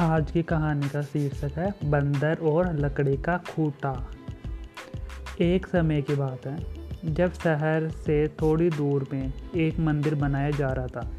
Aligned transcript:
आज 0.00 0.30
की 0.30 0.42
कहानी 0.42 0.88
का 0.88 1.02
शीर्षक 1.02 1.52
है, 1.56 1.74
बंदर 1.84 2.38
और 2.42 2.76
लकड़ी 2.76 3.16
का 3.16 3.38
खूटा। 3.38 4.10
एक 5.40 5.66
समय 5.66 6.02
की 6.02 6.14
बात 6.14 6.46
है, 6.46 6.66
जब 7.14 7.32
शहर 7.32 7.88
से 7.88 8.28
थोड़ी 8.28 8.70
दूर 8.70 9.06
में 9.12 9.32
एक 9.56 9.78
मंदिर 9.78 10.14
बनाया 10.14 10.50
जा 10.50 10.68
रहा 10.68 10.86
था। 10.86 11.10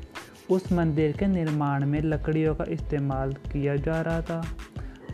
उस 0.49 0.71
मंदिर 0.71 1.17
के 1.17 1.27
निर्माण 1.27 1.85
में 1.85 2.01
लकड़ियों 2.01 2.55
का 2.55 2.65
इस्तेमाल 2.69 3.33
किया 3.33 3.75
जा 3.75 4.01
रहा 4.01 4.21
था। 4.21 4.45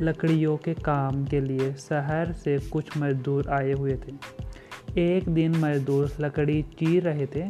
लकड़ियों 0.01 0.57
के 0.57 0.73
काम 0.73 1.25
के 1.25 1.41
लिए 1.41 1.73
शहर 1.73 2.31
से 2.31 2.59
कुछ 2.59 2.97
मजदूर 2.97 3.49
आए 3.49 3.71
हुए 3.71 3.95
थे। 3.95 4.13
एक 5.17 5.29
दिन 5.29 5.55
मजदूर 5.55 6.11
लकड़ी 6.19 6.61
चीर 6.63 7.03
रहे 7.03 7.25
थे। 7.25 7.49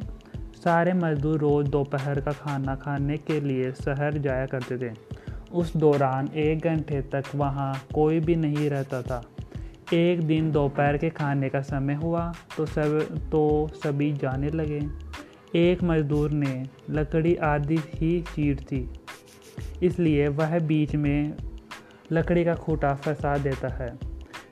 सारे 0.56 0.93
मजदूर 0.93 1.39
रोज़ 1.39 1.68
दोपहर 1.68 2.21
का 2.21 2.32
खाना 2.32 2.75
खाने 2.75 3.18
के 3.18 3.42
लिए 3.42 3.71
शहर 3.71 4.18
जाया 4.18 4.46
करते 4.46 4.78
थे। 4.78 5.17
उस 5.51 5.75
दौरान 5.78 6.28
एक 6.36 6.64
घंटे 6.64 7.01
तक 7.11 7.24
वहाँ 7.36 7.74
कोई 7.93 8.19
भी 8.19 8.36
नहीं 8.36 8.69
रहता 8.69 9.01
था। 9.01 9.21
एक 9.93 10.21
दिन 10.21 10.51
दोपहर 10.51 10.97
के 10.97 11.10
खाने 11.10 11.50
का 11.50 11.61
समय 11.61 11.93
हुआ 11.93 12.32
तो 12.57 12.65
सब 12.65 13.18
तो 13.32 13.69
सभी 13.75 14.11
जाने 14.14 14.50
लगे। 14.50 14.82
एक 15.55 15.83
मज़दूर 15.83 16.32
ने 16.32 16.65
लकड़ी 16.89 17.36
आदि 17.36 17.78
ही 17.93 18.19
चीर 18.36 18.65
थी 18.71 18.89
इसलिए 19.83 20.28
वह 20.29 20.57
बीच 20.60 20.96
में 20.96 21.33
लकड़ी 22.11 22.43
का 22.46 22.55
खूटा 22.55 22.93
फंसा 22.96 23.38
देता 23.38 23.68
है, 23.75 23.89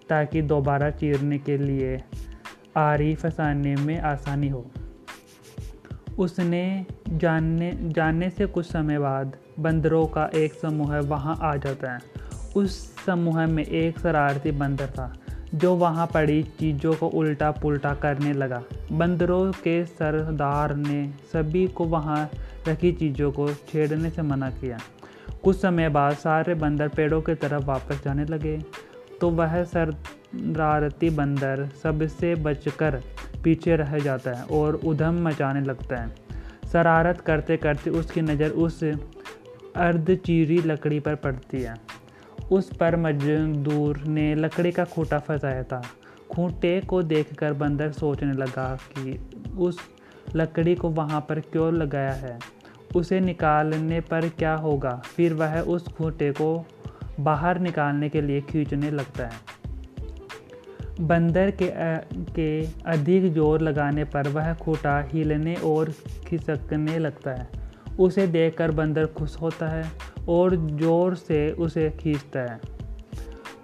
ताकि 0.10 0.42
दोबारा 0.44 0.90
चीरने 0.92 1.38
के 1.40 1.58
लिए 1.58 1.98
आरी 2.78 3.14
फंसाने 3.16 3.76
में 3.76 4.00
आसानी 4.00 4.50
हो। 4.50 4.66
उसने 6.20 6.86
जानने 7.10 7.72
जानने 7.86 8.30
से 8.30 8.46
कुछ 8.46 8.66
समय 8.66 9.00
बाद 9.00 9.36
बंदरों 9.60 10.06
का 10.08 10.26
एक 10.36 10.54
समूह 10.54 11.00
वहाँ 11.00 11.38
आ 11.42 11.56
जाता 11.56 11.92
है। 11.94 12.00
उस 12.56 12.78
समूह 13.06 13.46
में 13.46 13.64
एक 13.64 14.00
शरारती 14.00 14.52
बंदर 14.52 14.88
था, 14.88 15.12
जो 15.56 15.74
वहाँ 15.76 16.06
पड़ी 16.08 16.42
चीज़ों 16.60 16.94
को 16.94 17.08
उल्टा 17.10 17.52
पुल्टा 17.52 17.94
करने 17.94 18.34
लगा। 18.34 18.62
बंदरों 18.92 19.52
के 19.64 19.86
सरदार 19.86 20.76
ने 20.76 21.08
सभी 21.34 21.68
को 21.68 21.86
वहाँ 21.86 22.30
रखी 22.68 22.92
चीज़ों 22.92 23.32
को 23.32 23.48
छेड़ने 23.54 24.10
से 24.10 24.22
मना 24.22 24.50
किया। 24.52 24.78
कुछ 25.44 25.62
समय 25.62 25.90
बाद 25.90 26.14
सारे 26.16 26.54
बंदर 26.56 26.88
पेड़ों 26.88 27.22
की 27.22 27.36
तरफ़ 27.36 27.66
वापस 27.66 28.04
जाने 28.04 28.26
लगे 28.26 28.58
तो 29.22 29.30
वह 29.30 29.64
शरारती 29.64 31.10
बंदर 31.10 31.70
सबसे 31.84 32.34
बचकर 32.36 33.02
पीछे 33.46 33.76
रह 33.76 33.98
जाता 34.00 34.32
है 34.32 34.44
और 34.52 34.76
उधम 34.76 35.28
मचाने 35.28 35.62
लगता 35.62 36.02
है। 36.02 36.16
शरारत 36.72 37.22
करते 37.22 37.58
करते 37.58 37.90
उसकी 37.90 38.22
नज़र 38.22 38.50
उस 38.50 38.84
अर्धचीरी 39.76 40.58
लकड़ी 40.62 41.00
पर 41.00 41.16
पड़ती 41.16 41.62
है। 41.62 41.76
उस 42.52 42.70
पर 42.78 42.96
मजदूर 42.96 43.98
ने 44.08 44.34
लकड़ी 44.36 44.72
का 44.72 44.84
खूटा 44.86 45.20
फंसाया 45.20 45.64
था। 45.64 45.82
खूंटे 46.32 46.80
को 46.82 47.02
देखकर 47.04 47.54
बंदर 47.54 47.92
सोचने 47.92 48.34
लगा 48.34 48.78
कि 48.92 49.20
उस 49.58 49.80
लकड़ी 50.36 50.76
को 50.76 50.90
वहाँ 50.90 51.22
पर 51.22 51.40
क्यों 51.40 51.74
लगाया 51.74 52.12
है? 52.12 52.38
उसे 52.96 53.20
निकालने 53.20 54.00
पर 54.02 54.30
क्या 54.30 54.54
होगा? 54.56 54.96
फिर 55.06 55.34
वह 55.34 55.60
उस 55.60 55.88
खूंटे 55.88 56.32
को 56.32 56.66
बाहर 57.20 57.60
निकालने 57.60 58.10
के 58.10 58.22
लिए 58.22 58.42
खींचने 58.42 58.92
लगता 58.92 59.26
है। 59.26 59.55
बंदर 61.00 61.52
के 61.52 61.72
के 62.36 62.50
अधिक 62.90 63.32
ज़ोर 63.34 63.62
लगाने 63.62 64.04
पर 64.06 64.28
वह 64.28 64.54
खूटा 64.54 65.00
हिलने 65.04 65.56
और 65.66 65.92
खिसकने 66.28 66.98
लगता 67.00 67.32
है। 67.32 67.48
उसे 68.00 68.28
देखकर 68.28 68.72
बंदर 68.72 69.06
खुश 69.08 69.36
होता 69.42 69.68
है 69.68 69.84
और 70.30 70.56
ज़ोर 70.80 71.16
से 71.16 71.50
उसे 71.52 71.90
खींचता 72.00 72.42
है 72.42 72.60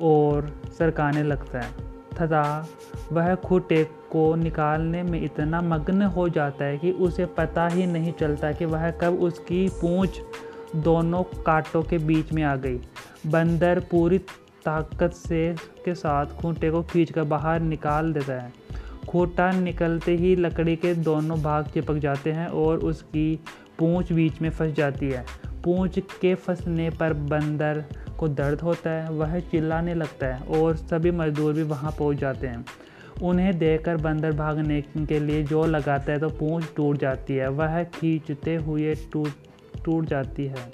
और 0.02 0.50
सरकाने 0.78 1.24
लगता 1.24 1.59
है। 1.59 1.90
तथा 2.14 2.68
वह 3.12 3.34
खूटे 3.38 3.84
को 4.12 4.34
निकालने 4.36 5.03
में 5.03 5.22
इतना 5.22 5.62
मग्न 5.62 6.02
हो 6.02 6.28
जाता 6.30 6.66
है 6.66 6.78
कि 6.78 6.91
उसे 6.91 7.25
पता 7.38 7.68
ही 7.68 7.86
नहीं 7.86 8.14
चलता 8.14 8.52
कि 8.52 8.66
वह 8.66 8.90
कब 9.02 9.20
उसकी 9.24 9.68
पूंछ 9.81 10.20
दोनों 10.75 11.24
कांटों 11.24 11.81
के 11.84 11.97
बीच 11.97 12.31
में 12.34 12.44
आ 12.44 12.56
गई। 12.56 12.80
बंदर 13.28 13.80
पूरी 13.91 14.20
ताकत 14.66 15.13
से 15.13 15.53
के 15.85 15.94
साथ 15.95 16.35
खूंटे 16.35 16.72
को 16.72 16.81
खींचकर 16.83 17.23
बाहर 17.25 17.59
निकाल 17.61 18.11
देता 18.13 18.33
है। 18.33 18.53
खूंटा 19.09 19.51
निकलते 19.51 20.16
ही 20.16 20.35
लकड़ी 20.35 20.75
के 20.75 20.94
दोनों 20.95 21.41
भाग 21.44 21.67
चिपक 21.67 21.97
जाते 21.97 22.31
हैं 22.31 22.47
और 22.47 22.79
उसकी 22.81 23.35
पूंछ 23.79 24.11
बीच 24.13 24.41
में 24.41 24.49
फंस 24.49 24.73
जाती 24.73 25.09
है। 25.09 25.25
पूंछ 25.63 25.99
के 26.22 26.33
फंसने 26.35 26.89
पर 26.89 27.13
बंदर 27.13 27.83
को 28.19 28.27
दर्द 28.27 28.61
होता 28.61 28.89
है, 28.89 29.09
वह 29.09 29.39
चिल्लाने 29.41 29.94
लगता 29.94 30.27
है 30.27 30.59
और 30.59 30.75
सभी 30.75 31.11
मजदूर 31.11 31.53
भी 31.53 31.63
वहाँ 31.63 31.91
पहुँच 31.91 32.17
जाते 32.17 32.47
हैं। 32.47 32.66
उन्हें 33.22 33.57
देखकर 33.57 33.97
बंदर 33.97 34.31
भागने 34.31 34.81
के 34.81 35.19
लिए 35.19 35.43
जो 35.43 35.66
लगाता 35.66 36.11
है 36.11 36.19
तो 36.19 36.29
पूंछ 36.29 36.66
टूट 36.75 36.97
जाती 36.97 37.35
है, 37.35 37.49
वह 37.49 37.83
खींचते 37.85 38.55
हुए 38.57 38.95
टूट 39.11 39.83
टूट 39.85 40.05
जाती 40.05 40.45
है 40.45 40.69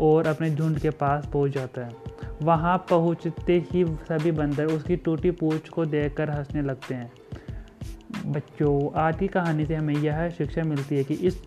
और 0.00 0.26
अपने 0.26 0.50
झुंड 0.50 0.78
के 0.78 0.90
पास 0.92 1.26
पहुँच 1.26 1.52
जाता 1.52 1.86
है। 1.86 2.07
वहाँ 2.42 2.76
पहुँचते 2.90 3.66
ही 3.72 3.84
सभी 3.86 4.32
बंदर 4.32 4.66
उसकी 4.66 4.96
टूटी 4.96 5.30
पूछ 5.30 5.68
को 5.68 5.84
देखकर 5.84 6.30
हंसने 6.30 6.62
लगते 6.62 6.94
हैं। 6.94 7.12
बच्चों, 8.26 8.90
आज 8.94 9.18
की 9.18 9.28
कहानी 9.28 9.66
से 9.66 9.74
हमें 9.74 9.94
यह 9.94 10.28
शिक्षा 10.30 10.62
मिलती 10.62 10.96
है 10.96 11.04
कि 11.04 11.14
इस, 11.14 11.42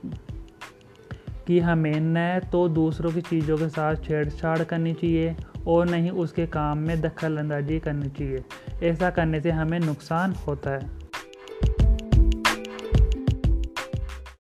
कि 1.48 1.60
हमें 1.60 2.00
न 2.00 2.40
तो 2.52 2.68
दूसरों 2.70 3.12
की 3.12 3.22
चीज़ों 3.22 3.58
के 3.58 3.70
साथ 3.70 3.96
छेड़छाड़ 3.96 4.64
करनी 4.64 4.94
चाहिए 4.94 5.36
और 5.68 5.90
नहीं 5.90 6.12
उसके 6.12 6.46
काम 6.48 6.78
में 6.78 7.02
दखल 7.02 7.38
अंदाजी 7.38 7.80
करनी 7.80 8.10
चाहिए। 8.10 8.44
ऐसा 8.84 9.10
करने 9.10 9.42
से 9.42 9.52
हमें 9.52 9.80
नुकसान 9.80 10.34
होता 10.34 10.72
है। 10.72 11.11